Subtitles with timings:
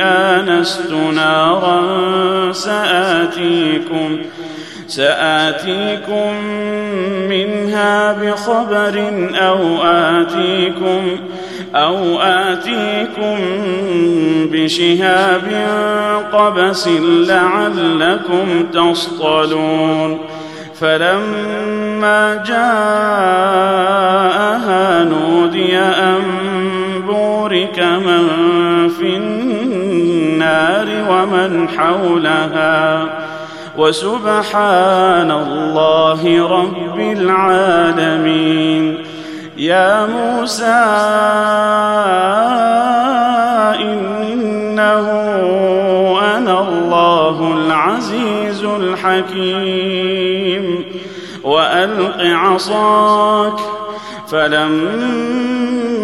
[0.00, 1.82] آنست نارا
[2.52, 4.18] سآتيكم
[4.88, 6.34] سآتيكم
[7.28, 11.02] منها بخبر أو آتيكم
[11.74, 13.38] أو آتيكم
[14.52, 15.66] بشهاب
[16.32, 16.88] قبس
[17.28, 20.18] لعلكم تصطلون.
[20.80, 23.44] فلما جاءها
[25.04, 26.22] نودي أن
[27.06, 28.28] بورك من
[31.10, 33.08] ومن حولها.
[33.76, 38.98] وسبحان الله رب العالمين.
[39.56, 40.64] يا موسى
[43.82, 45.08] إنه
[46.36, 50.18] أنا الله العزيز الحكيم.
[51.44, 53.58] وألق عصاك
[54.30, 55.97] فلما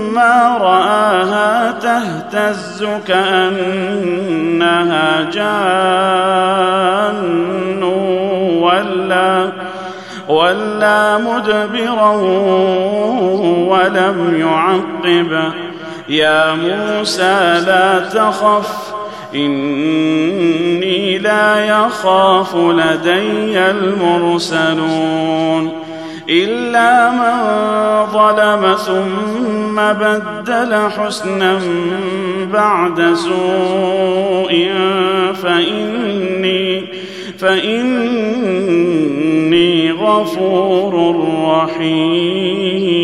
[0.60, 4.50] رآها تهتز كأنها
[5.30, 6.54] جان
[8.62, 9.52] ولا
[10.28, 12.12] ولى مدبرا
[13.70, 15.52] ولم يعقب.
[16.08, 18.94] يا موسى لا تخف
[19.34, 25.04] إني لا يخاف لدي المرسلون.
[26.28, 27.36] إلا من
[28.12, 31.60] ظلم ثم بدل حسنا
[32.52, 34.68] بعد سوء
[35.42, 36.84] فإني
[37.38, 38.34] فإني
[39.92, 40.94] غفور
[41.48, 43.03] رحيم.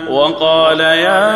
[0.11, 1.31] وقال يا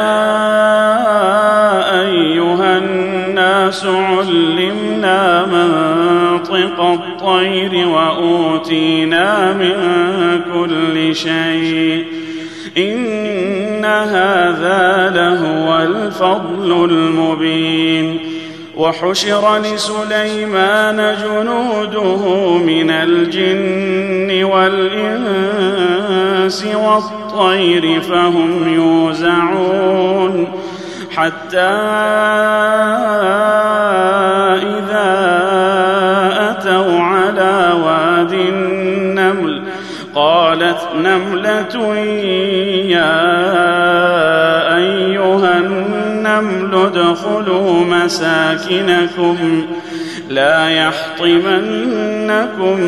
[2.01, 9.75] أيها الناس علمنا منطق الطير وأوتينا من
[10.53, 12.05] كل شيء.
[12.77, 18.34] إن هذا لهو الفضل المبين.
[18.77, 25.85] وحشر لسليمان جنوده من الجن والإنس
[26.75, 30.47] والطير فهم يوزعون
[31.15, 31.59] حتى
[34.63, 35.15] إذا
[36.51, 39.63] أتوا على واد النمل
[40.15, 41.93] قالت نملة
[48.05, 49.65] مساكنكم
[50.29, 51.97] لا يحطمنكم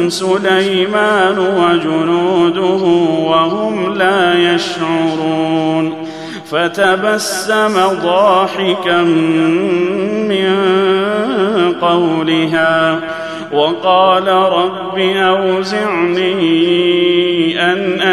[0.09, 2.83] سليمان وجنوده
[3.29, 6.07] وهم لا يشعرون
[6.51, 7.73] فتبسم
[8.03, 9.01] ضاحكا
[10.29, 10.53] من
[11.81, 12.99] قولها
[13.53, 17.06] وقال رب أوزعني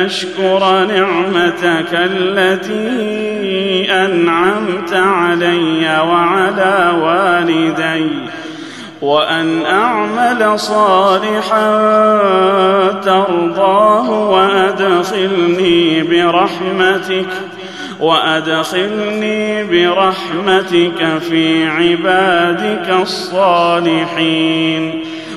[0.04, 8.10] ان أشكر نعمتك التي أنعمت علي وعلى والدي
[9.02, 11.80] وأن أعمل صالحا
[13.04, 17.28] ترضاه وأدخلني برحمتك
[18.00, 25.04] وأدخلني برحمتك في عبادك الصالحين.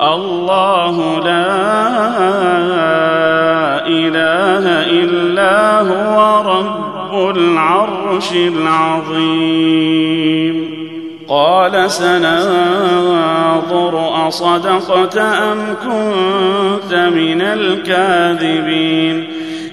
[0.00, 1.46] الله لا
[3.86, 9.76] إله إلا هو رب العرش العظيم.
[11.28, 13.14] قال سننظر
[14.28, 19.35] أصدقت أم كنت من الكاذبين.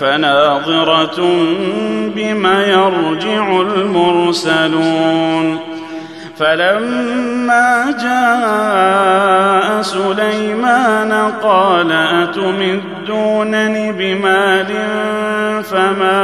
[0.00, 1.20] فناظرة
[2.16, 5.58] بما يرجع المرسلون.
[6.38, 14.66] فلما جاء سليمان قال أتمدونني بمال
[15.62, 16.20] فما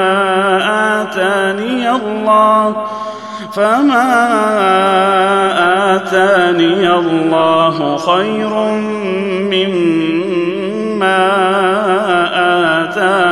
[1.03, 2.87] آتاني الله
[3.53, 4.07] فما
[5.97, 8.53] آتاني الله خير
[9.53, 11.27] مما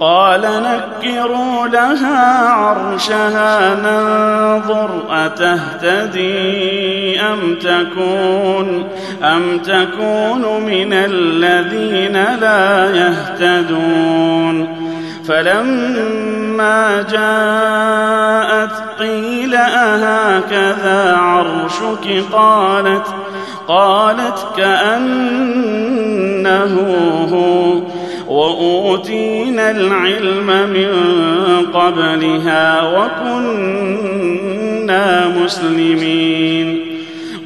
[0.00, 6.30] قال نكروا لها عرشها ننظر أتهتدي
[7.20, 8.88] أم تكون؟
[9.22, 14.76] أم تكون من الذين لا يهتدون؟
[15.28, 23.06] فلما جاءت قيل أهكذا عرشك؟ قالت
[23.68, 25.60] قالت كأنه
[27.32, 27.99] هو.
[28.30, 30.88] وأوتينا العلم من
[31.74, 34.48] قبلها وكنا
[35.28, 36.86] مسلمين.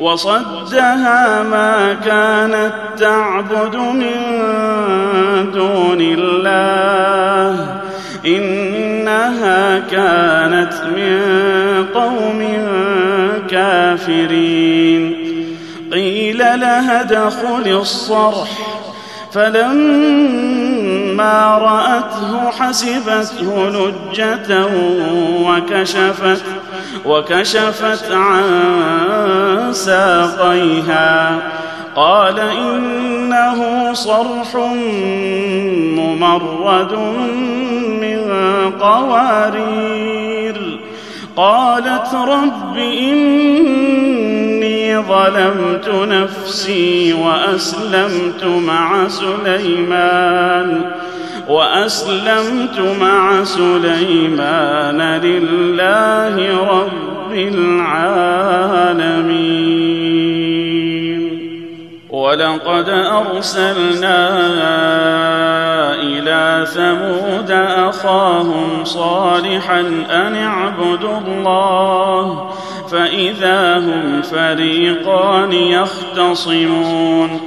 [0.01, 4.21] وصدها ما كانت تعبد من
[5.53, 7.81] دون الله.
[8.27, 11.21] إنها كانت من
[11.95, 12.41] قوم
[13.51, 15.17] كافرين.
[15.93, 18.49] قيل لها ادخل الصرح.
[19.33, 20.64] فلما
[21.21, 24.67] رأته حسبته لجة
[25.43, 26.45] وكشفت
[27.05, 28.45] وكشفت عن
[29.73, 31.39] ساقيها.
[31.97, 34.57] قال إنه صرح
[35.97, 36.93] ممرد
[38.01, 38.33] من
[38.81, 40.81] قوارير.
[41.37, 42.77] قالت رب
[45.03, 50.91] ظلمت نفسي وأسلمت مع سليمان
[51.49, 56.37] وأسلمت مع سليمان لله
[56.71, 58.65] رب العالمين.
[62.11, 64.19] ولقد أرسلنا
[65.95, 67.51] إلى ثمود
[67.89, 72.51] أخاهم صالحا أن اعبدوا الله
[72.91, 77.41] فإذا هم فريقان يختصمون.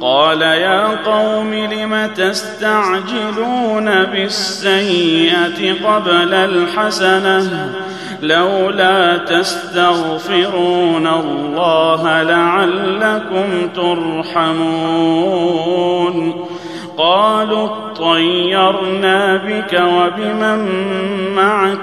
[0.00, 7.72] قال يا قوم لم تستعجلون بالسيئة قبل الحسنة؟
[8.22, 14.58] لولا تستغفرون الله لعلكم ترحمون.
[16.98, 20.68] قالوا اطيرنا بك وبمن
[21.34, 21.82] معك؟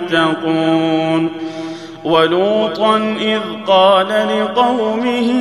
[2.03, 5.31] ولوطا إذ قال لقومه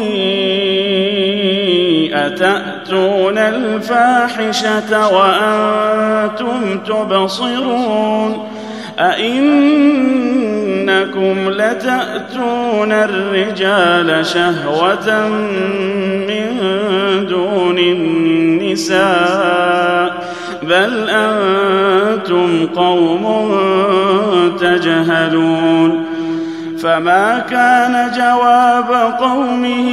[2.13, 8.49] أتأتون الفاحشة وأنتم تبصرون؟
[8.99, 9.51] أئنكم
[11.51, 15.29] لتأتون الرجال شهوة
[16.29, 16.57] من
[17.29, 19.41] دون النساء؟
[20.63, 23.27] بل أنتم قوم
[24.81, 26.05] تجهلون
[26.83, 29.89] فما كان جواب قومه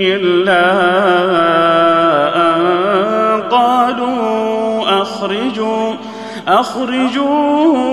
[0.00, 0.64] إلا
[2.36, 2.62] أن
[3.50, 5.94] قالوا أخرجوا
[6.48, 7.88] أخرجوا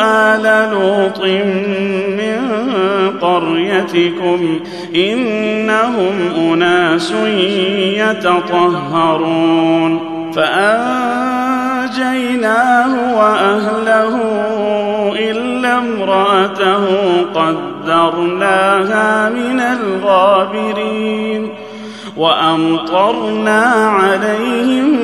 [0.00, 1.20] آل لوط
[2.18, 2.40] من
[3.20, 4.60] قريتكم
[4.94, 7.12] إنهم أناس
[7.96, 10.00] يتطهرون
[11.94, 14.16] فأنجيناه وأهله
[15.30, 16.84] إلا امرأته
[17.34, 21.50] قدرناها من الغابرين
[22.16, 24.98] وأمطرنا عليهم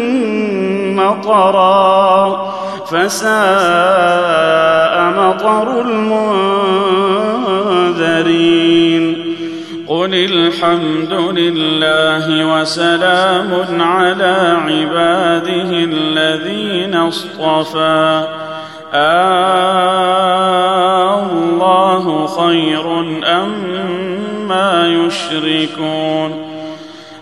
[0.96, 2.52] مطرا
[2.86, 3.30] فساء
[5.18, 5.80] مطر
[8.00, 9.09] المنذرين
[10.00, 18.28] قل الحمد لله وسلام على عباده الذين اصطفى.
[18.94, 19.60] آه
[21.22, 24.52] الله خير أم
[24.84, 26.30] يشركون.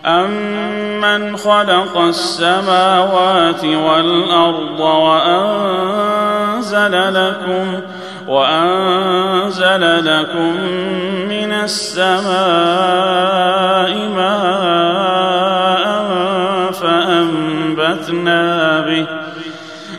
[0.06, 6.14] أمن خلق السماوات والأرض وأنزل
[7.14, 7.80] لكم
[8.28, 10.56] وأنزل لكم
[11.28, 12.18] من السماء
[14.16, 15.86] ماء
[16.72, 19.06] فأنبتنا به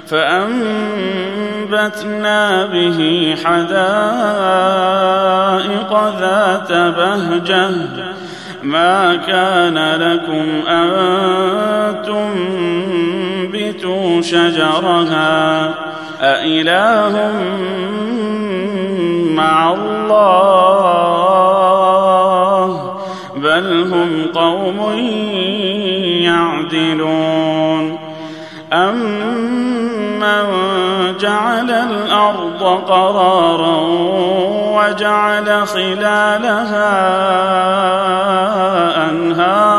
[0.08, 0.60] فأنبتنا
[2.66, 3.70] به حدائق
[6.20, 7.70] ذات بهجة.
[8.64, 10.90] ما كان لكم أن
[13.52, 15.74] تنبتوا شجرها.
[16.22, 17.32] أإله
[19.40, 21.30] مع الله
[23.36, 24.80] بل هم قوم
[26.24, 28.00] يعدلون.
[28.74, 29.20] أمن
[31.20, 33.80] جعل الأرض قرارا
[34.78, 36.90] وجعل خلالها
[39.10, 39.79] أنهارا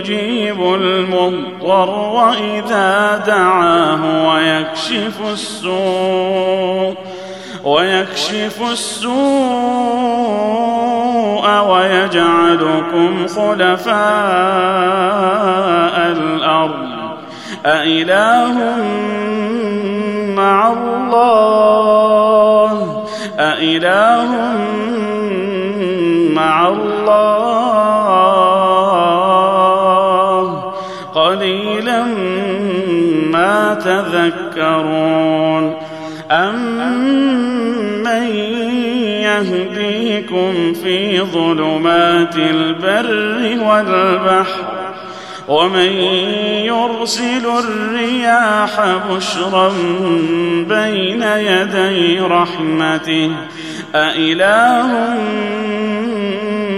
[0.00, 6.94] يجيب المضطر إذا دعاه ويكشف السوء
[7.64, 9.10] ويكشف السوء
[11.68, 13.96] ويجعلكم خلفاء
[16.12, 16.90] الأرض.
[17.66, 18.76] أإله
[20.36, 22.72] مع الله؟
[23.38, 24.30] أإله
[26.34, 27.59] مع الله؟
[34.02, 35.76] تذكرون
[36.30, 38.26] أمن
[39.22, 44.80] يهديكم في ظلمات البر والبحر
[45.48, 45.92] ومن
[46.64, 49.72] يرسل الرياح بشرا
[50.68, 53.30] بين يدي رحمته
[53.94, 54.88] أإله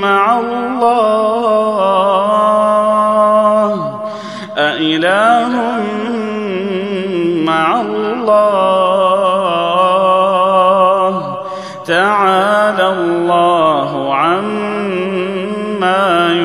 [0.02, 1.71] مع الله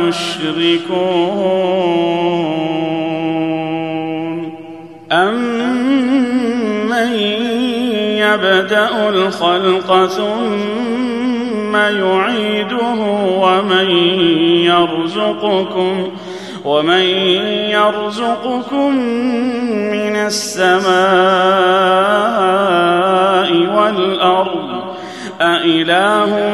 [0.08, 1.88] يشركون
[5.12, 7.12] أمن
[8.18, 13.00] يبدأ الخلق ثم يعيده
[13.42, 13.90] ومن
[14.66, 16.12] يرزقكم
[16.66, 17.02] ومن
[17.72, 18.96] يرزقكم
[19.92, 20.88] من السماء
[23.76, 24.78] والأرض
[25.42, 26.54] أإله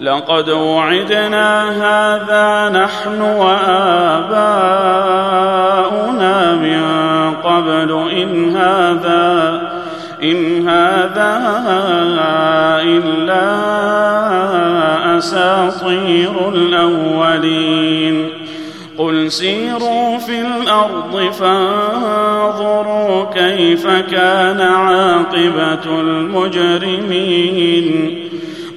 [0.00, 3.64] لقد وعدنا هذا نحن وآباؤنا
[6.54, 6.82] من
[7.34, 9.62] قبل إن هذا
[10.22, 11.52] إن هذا
[12.82, 13.58] إلا
[15.18, 18.28] أساطير الأولين.
[18.98, 27.48] قل سيروا في الأرض فانظروا كيف كان عاقبة المجرمين.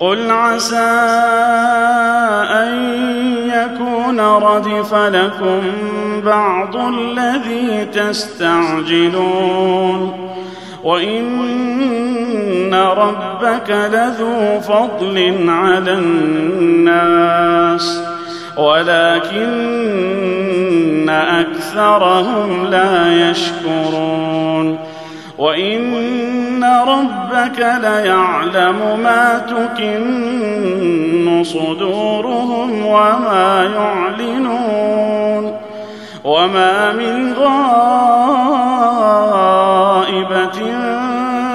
[0.00, 0.76] قل عسى
[2.50, 2.98] أن
[3.48, 5.62] يكون ردف لكم
[6.24, 9.28] بعض الذي تستعجلون
[10.84, 17.38] وإن ربك لذو فضل على الناس
[18.56, 19.98] ولكن
[21.08, 24.78] أكثرهم لا يشكرون
[25.38, 35.56] وإن ربك ليعلم ما تكن صدورهم وما يعلنون
[36.24, 37.48] وما من غائبة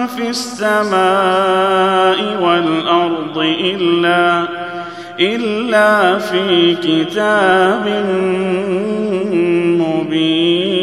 [0.08, 4.48] في السماء والأرض إلا
[5.19, 7.88] إلا في كتاب
[9.80, 10.83] مبين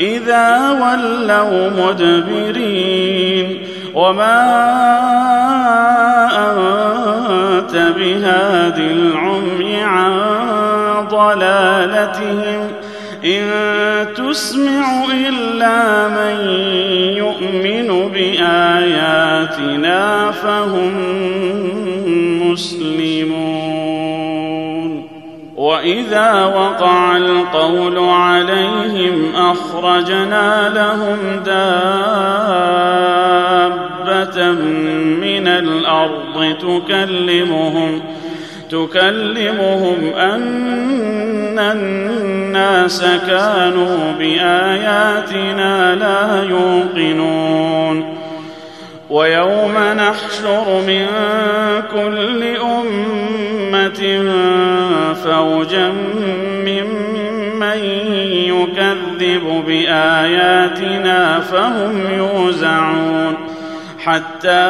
[0.00, 3.62] إذا ولوا مدبرين
[3.94, 4.42] وما
[6.36, 10.12] أنت بهاد العمي عن
[11.10, 12.70] ضلالتهم
[13.24, 13.46] إن
[14.16, 16.36] تسمع إلا من
[17.16, 19.50] يؤمن بآياتنا
[20.30, 20.92] فهم
[22.50, 23.45] مسلمون
[25.86, 31.62] وإذا وقع القول عليهم أخرجنا لهم دابة
[35.20, 38.02] من الأرض تكلمهم
[38.70, 48.16] تكلمهم أن الناس كانوا بآياتنا لا يوقنون
[49.10, 51.06] ويوم نحشر من
[51.92, 52.56] كل
[55.24, 55.92] فوجا
[56.66, 57.78] ممن
[58.32, 63.36] يكذب بآياتنا فهم يوزعون
[63.98, 64.66] حتى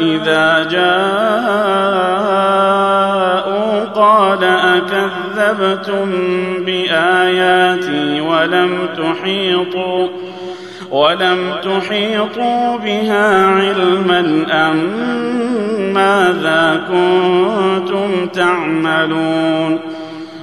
[0.00, 0.94] إذا جاءوا
[3.84, 6.10] قال أكذبتم
[6.58, 10.08] بآياتي ولم تحيطوا
[10.94, 14.76] ولم تحيطوا بها علما أم
[15.94, 19.80] ماذا كنتم تعملون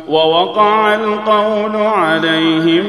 [0.07, 2.83] ووقع القول عليهم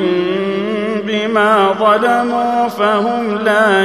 [1.07, 3.85] بما ظلموا فهم لا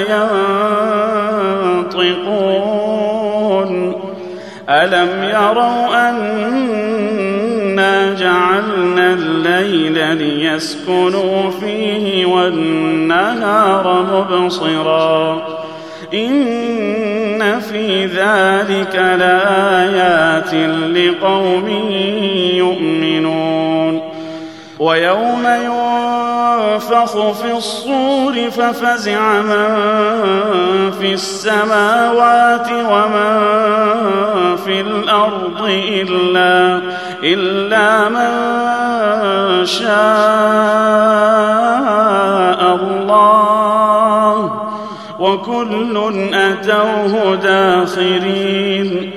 [1.85, 3.27] ينطقون.
[4.69, 6.09] ألم يروا
[7.79, 15.47] أنا جعلنا الليل ليسكنوا فيه والنهار مبصرا.
[16.13, 20.53] إن في ذلك لآيات
[20.95, 21.67] لقوم
[22.53, 24.01] يؤمنون.
[24.79, 25.47] ويوم
[26.67, 33.37] ينفخ في الصور ففزع من في السماوات ومن
[34.55, 36.81] في الأرض إلا
[37.23, 38.31] إلا من
[39.65, 39.87] شاء
[42.75, 44.51] الله.
[45.19, 45.95] وكل
[46.33, 49.16] أتوه داخرين.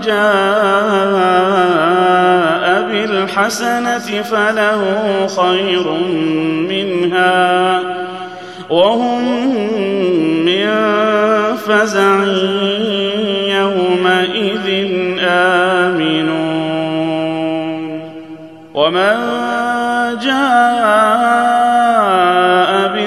[0.00, 1.44] جاء
[2.88, 4.80] بالحسنة فله
[5.26, 5.86] خير
[6.68, 7.80] منها
[8.70, 9.24] وهم
[10.44, 10.68] من
[11.56, 12.24] فزع
[13.48, 14.68] يومئذ
[15.20, 16.34] آمنون.
[18.74, 19.63] ومن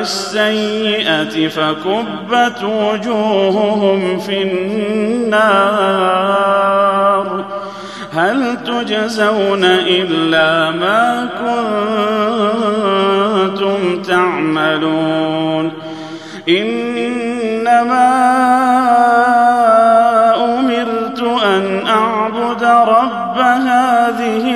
[0.07, 5.67] جاء بالسيئة فكبت وجوههم في النار.
[8.13, 11.29] هل تجزون إلا ما
[13.49, 15.71] كنتم تعملون؟
[16.49, 18.07] إنما
[20.35, 24.55] أمرت أن أعبد رب هذه